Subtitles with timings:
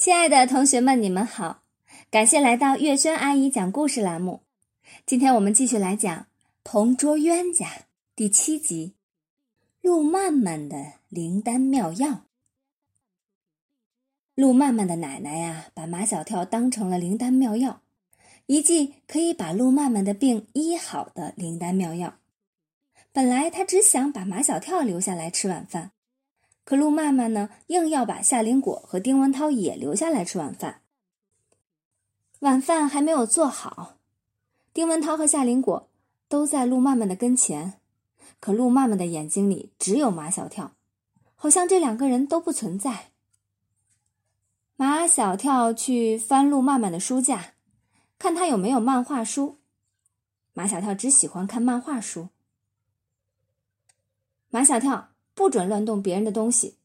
[0.00, 1.60] 亲爱的同学们，你们好！
[2.10, 4.40] 感谢来到月轩阿姨讲故事栏目。
[5.04, 6.20] 今天我们继续来讲
[6.64, 7.66] 《同桌冤家》
[8.16, 8.94] 第七集
[9.86, 12.08] 《路曼曼的灵丹妙药》。
[14.34, 17.82] 路曼曼的奶奶呀，把马小跳当成了灵丹妙药，
[18.46, 22.14] 一剂可以把路曼曼的病医好的灵丹妙药。
[23.12, 25.90] 本来他只想把马小跳留下来吃晚饭。
[26.70, 30.82] 可陆曼曼呢，硬要把夏林果和丁文涛也留下来吃晚饭。
[32.38, 33.96] 晚饭还没有做好，
[34.72, 35.88] 丁文涛和夏林果
[36.28, 37.80] 都在陆曼曼的跟前，
[38.38, 40.76] 可陆曼曼的眼睛里只有马小跳，
[41.34, 43.10] 好像这两个人都不存在。
[44.76, 47.54] 马小跳去翻陆曼曼的书架，
[48.16, 49.58] 看他有没有漫画书。
[50.52, 52.28] 马小跳只喜欢看漫画书。
[54.50, 55.09] 马小跳。
[55.40, 56.76] 不准乱动别人的东西。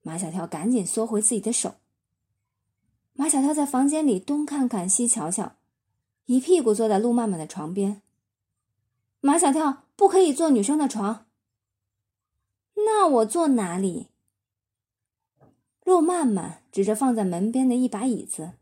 [0.00, 1.74] 马小跳赶紧缩回自己的手。
[3.12, 5.56] 马小跳在房间里东看看西瞧瞧，
[6.24, 8.00] 一屁股坐在陆曼曼的床边。
[9.20, 11.26] 马小跳不可以坐女生的床。
[12.76, 14.08] 那我坐哪里？
[15.84, 18.52] 陆曼曼指着放在门边的一把椅子，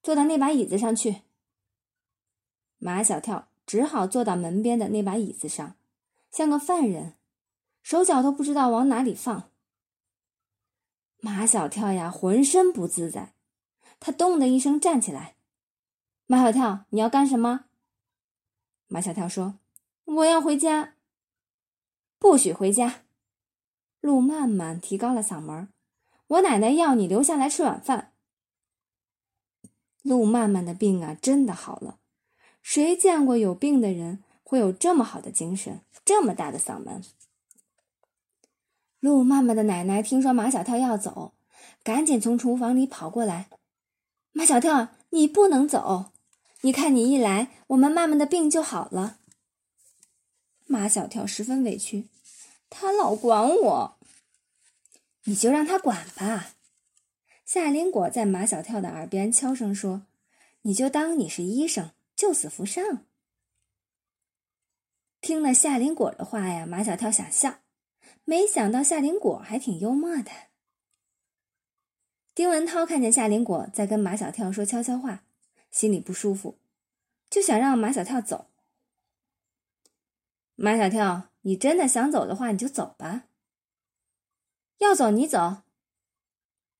[0.00, 1.22] 坐到那把椅子上去。
[2.78, 5.74] 马小跳只好坐到门边的那把椅子上，
[6.30, 7.14] 像个犯人。
[7.84, 9.50] 手脚都不知道往哪里放。
[11.20, 13.34] 马小跳呀，浑身不自在。
[14.00, 15.36] 他咚的一声站起来。
[16.26, 17.66] 马小跳，你要干什么？
[18.88, 19.58] 马小跳说
[20.06, 20.94] ：“我要回家。”
[22.18, 23.02] 不许回家！
[24.00, 25.68] 陆曼曼提高了嗓门
[26.28, 28.14] ：“我奶奶要你留下来吃晚饭。”
[30.00, 31.98] 陆曼曼的病啊，真的好了。
[32.62, 37.02] 谁见过有病的人会有这么好的精神，这么大的嗓门？
[39.04, 41.34] 陆曼曼的奶奶听说马小跳要走，
[41.82, 43.50] 赶紧从厨房里跑过来。
[44.32, 46.12] 马小跳，你不能走！
[46.62, 49.18] 你看你一来，我们曼曼的病就好了。
[50.64, 52.08] 马小跳十分委屈，
[52.70, 53.98] 他老管我。
[55.24, 56.54] 你就让他管吧。
[57.44, 60.06] 夏林果在马小跳的耳边悄声说
[60.62, 63.04] ：“你就当你是医生，救死扶伤。”
[65.20, 67.58] 听了夏林果的话呀，马小跳想笑。
[68.24, 70.30] 没想到夏林果还挺幽默的。
[72.34, 75.24] 丁文涛看见夏林果在跟马小跳说悄悄话，
[75.70, 76.58] 心里不舒服，
[77.30, 78.50] 就想让马小跳走。
[80.56, 83.26] 马小跳，你真的想走的话，你就走吧。
[84.78, 85.62] 要走你走。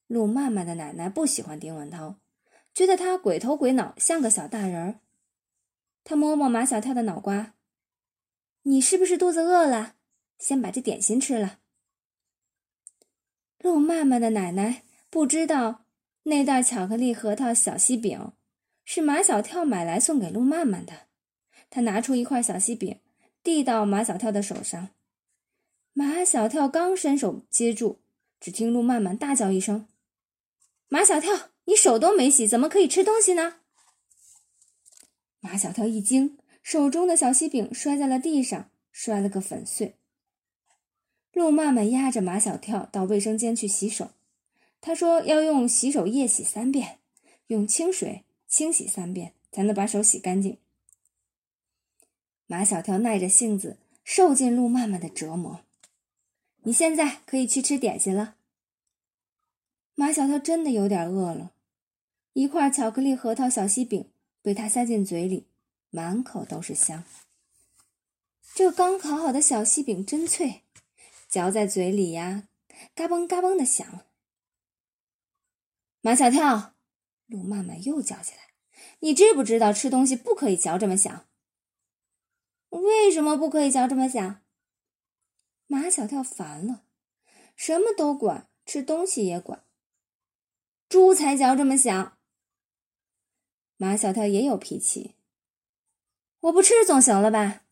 [0.07, 2.17] 陆曼曼的奶奶不喜欢丁文涛，
[2.73, 5.01] 觉得他鬼头鬼脑，像个小大人儿。
[6.03, 7.55] 他摸摸马小跳的脑瓜
[8.63, 9.97] ：“你是不是肚子饿了？”
[10.45, 11.61] 先把这点心吃了。
[13.61, 15.87] 陆曼曼的奶奶不知道
[16.25, 18.33] 那袋巧克力核桃小西饼
[18.85, 21.07] 是马小跳买来送给陆曼曼的。
[21.71, 23.01] 她拿出一块小西饼，
[23.43, 24.91] 递到马小跳的手上。
[25.95, 28.03] 马小跳刚伸手接住，
[28.39, 29.89] 只听陆曼曼大叫一声
[30.89, 33.61] ：“马小跳，你手都没洗，怎么可以吃东西呢？”
[35.41, 39.97] 马小跳一惊，手中的小西饼摔在了地上，摔了个粉碎。
[41.35, 44.13] 陆曼曼压着马小跳到卫生间去洗手，
[44.81, 46.99] 他说要用洗手液洗三遍，
[47.49, 50.57] 用清水清洗三遍，才能把手洗干净。
[52.47, 55.61] 马小跳耐着性子受尽陆曼曼的折磨。
[56.63, 58.37] 你现在可以去吃点心了。
[59.97, 61.53] 马小跳真的有点饿了，
[62.33, 64.09] 一块巧克力核桃小西饼
[64.41, 65.47] 被他塞进嘴里，
[65.91, 67.05] 满口都是香。
[68.55, 70.64] 这刚烤好的小西饼真脆。
[71.35, 72.49] 嚼在嘴里呀，
[72.95, 74.07] 嘎嘣嘎嘣的响。
[76.01, 76.77] 马小跳，
[77.27, 78.51] 陆曼曼又叫起来
[79.03, 81.27] ：“你知不知道吃东西不可以嚼这么响？
[82.69, 84.45] 为什么不可以嚼这么响？”
[85.67, 86.85] 马小跳烦了，
[87.57, 89.65] 什么都管，吃东西也管。
[90.89, 92.17] 猪才嚼这么响。
[93.77, 95.17] 马小跳也有脾气，
[96.39, 97.65] 我不吃总行了吧？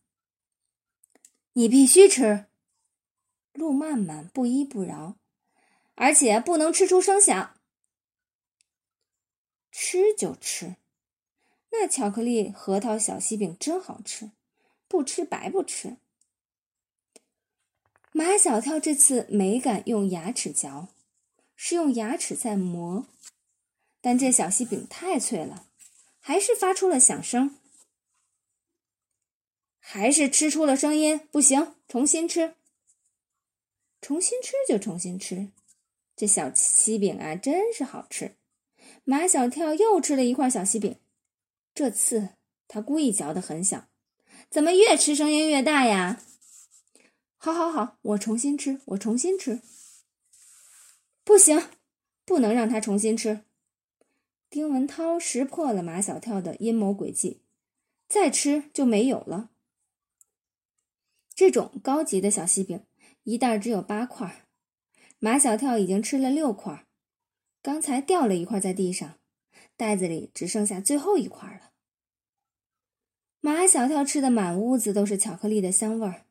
[1.53, 2.47] 你必须吃。
[3.53, 5.15] 路曼曼不依不饶，
[5.95, 7.55] 而且不能吃出声响。
[9.71, 10.75] 吃就吃，
[11.71, 14.31] 那巧克力核桃小西饼真好吃，
[14.87, 15.97] 不吃白不吃。
[18.11, 20.89] 马小跳这次没敢用牙齿嚼，
[21.55, 23.07] 是用牙齿在磨，
[24.01, 25.67] 但这小西饼太脆了，
[26.19, 27.57] 还是发出了响声，
[29.79, 32.55] 还是吃出了声音，不行，重新吃。
[34.03, 35.47] 重新吃就重新吃，
[36.13, 38.35] 这小西饼啊，真是好吃。
[39.05, 40.99] 马小跳又吃了一块小西饼，
[41.73, 42.31] 这次
[42.67, 43.87] 他故意嚼得很小，
[44.49, 46.21] 怎么越吃声音越大呀？
[47.37, 49.61] 好，好，好，我重新吃，我重新吃。
[51.23, 51.69] 不行，
[52.25, 53.45] 不能让他重新吃。
[54.49, 57.39] 丁文涛识破了马小跳的阴谋诡计，
[58.09, 59.51] 再吃就没有了。
[61.33, 62.85] 这种高级的小西饼，
[63.23, 64.45] 一袋只有八块。
[65.19, 66.85] 马小跳已经吃了六块，
[67.61, 69.19] 刚才掉了一块在地上，
[69.77, 71.71] 袋子里只剩下最后一块了。
[73.39, 76.25] 马小跳吃的满屋子都是巧克力的香味儿，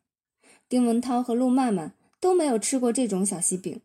[0.69, 3.81] 丁文涛和陆曼曼都没有吃过这种小西饼，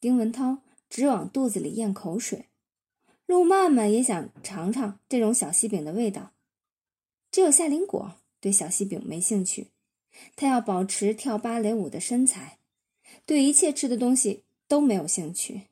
[0.00, 0.58] 丁文涛
[0.88, 2.48] 直往肚子里咽口水，
[3.26, 6.32] 陆曼曼也想尝尝这种小西饼的味道，
[7.32, 9.72] 只有夏林果对小西饼没兴趣，
[10.36, 12.58] 他要保持跳芭蕾舞的身材。
[13.26, 15.62] 对一切吃的东西都没有兴趣，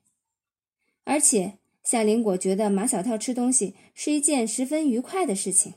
[1.05, 5.75] 而且夏林果觉得马小跳吃东西是一件十分愉快的事情。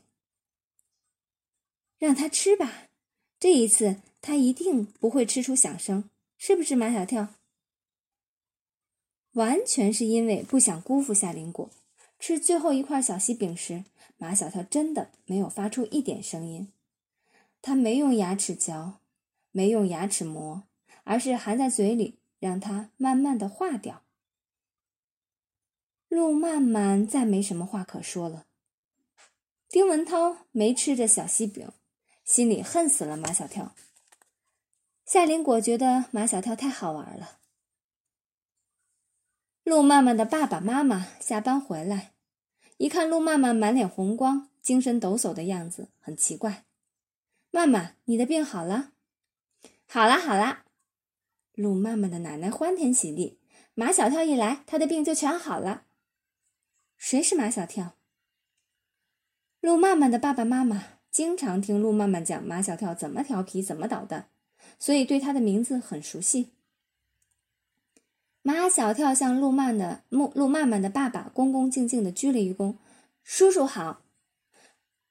[1.97, 2.87] 让他吃吧，
[3.39, 7.35] 这一次他一定不会吃出响声，是不是马小跳？
[9.33, 11.69] 完全是因为不想辜负夏林果，
[12.19, 13.83] 吃最后一块小西饼时，
[14.17, 16.69] 马小跳真的没有发出一点声音，
[17.65, 18.99] 他没用牙齿嚼，
[19.49, 20.61] 没用牙齿磨。
[21.07, 24.01] 而是含在嘴里，让它慢慢的化掉。
[26.07, 28.47] 陆曼曼再没什么话可说了。
[29.69, 31.71] 丁文涛没吃着小西饼，
[32.23, 33.75] 心里恨死了马小跳。
[35.05, 37.37] 夏林果觉得马小跳太好玩了。
[39.63, 42.13] 陆曼曼的爸爸妈妈下班回来，
[42.77, 46.65] 一看陆曼曼满脸红光、精神抖擞的样子，很奇怪
[47.55, 48.91] ：“曼曼，你的病好了
[49.87, 50.65] ？”“好啦，好啦。”
[51.55, 53.39] 陆曼曼的奶奶欢天喜地，
[53.75, 55.85] 马小跳一来，他的病就全好了。
[56.97, 57.95] 谁是马小跳？
[59.61, 64.27] 陆曼曼的爸爸妈妈经常听陆曼曼讲马小跳怎么调皮、怎么捣蛋，
[64.77, 66.51] 所以对他的名字很熟悉。
[68.41, 72.75] 马小跳向陆曼的陆陆曼曼的爸爸恭恭敬敬的鞠了一躬
[73.23, 74.01] ：“叔叔好。”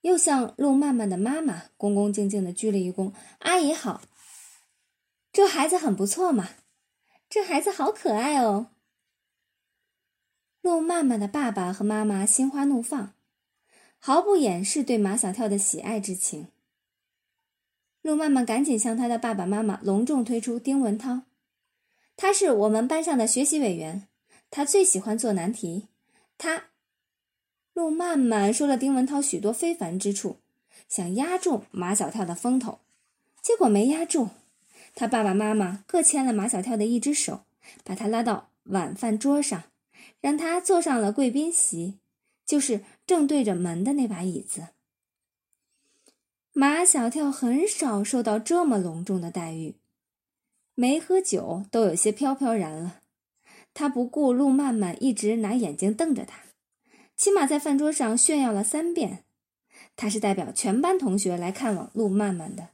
[0.04, 4.02] 又向陆曼曼的妈妈恭恭敬敬的鞠了一躬：“阿姨好。”
[5.32, 6.50] 这孩子很不错嘛，
[7.30, 8.72] 这孩子好可爱哦。
[10.60, 13.14] 陆曼曼的爸爸和妈妈心花怒放，
[13.98, 16.48] 毫不掩饰对马小跳的喜爱之情。
[18.02, 21.22] 陆曼曼赶紧向他的爸爸妈妈隆重推出丁文涛，
[22.14, 24.06] 他是我们班上的学习委员，
[24.50, 25.88] 他最喜欢做难题。
[26.36, 26.64] 他，
[27.74, 30.36] 陆曼曼说了丁文涛许多非凡之处，
[30.88, 32.78] 想压住马小跳的风头，
[33.42, 34.28] 结果没压住。
[34.94, 37.40] 他爸爸妈妈各牵了马小跳的一只手，
[37.82, 39.64] 把他拉到晚饭桌上，
[40.20, 41.98] 让他坐上了贵宾席，
[42.46, 44.68] 就是正对着门的那把椅子。
[46.52, 49.74] 马小跳很少受到这么隆重的待遇，
[50.76, 53.00] 没喝酒都有些飘飘然了。
[53.74, 56.38] 他不顾陆曼曼一直拿眼睛瞪着他，
[57.16, 59.24] 起码在饭桌上炫耀了三遍，
[59.96, 62.70] 他是代表全班同学来看望陆曼曼的。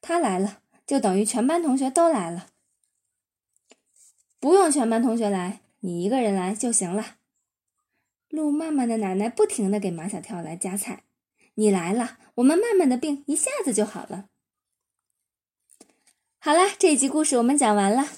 [0.00, 0.60] 他来了。
[0.88, 2.46] 就等于全班同学都来了，
[4.40, 7.16] 不用全班同学来，你一个人来就行了。
[8.30, 11.02] 陆曼曼的奶奶不停的给马小跳来夹菜，
[11.56, 14.30] 你来了，我们曼曼的病一下子就好了。
[16.38, 18.08] 好啦，这一集故事我们讲完了，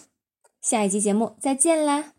[0.60, 2.12] 下一集节目再见啦。